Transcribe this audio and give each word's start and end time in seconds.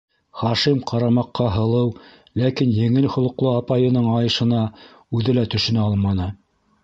Хашим 0.37 0.77
ҡарамаҡҡа 0.91 1.49
һылыу, 1.57 1.91
ләкин 2.43 2.71
еңел 2.77 3.07
холоҡло 3.15 3.53
апайының 3.59 4.09
айышына 4.15 4.63
үҙе 5.19 5.39
лә 5.41 5.47
төшөнә 5.55 5.85
алманы. 5.91 6.31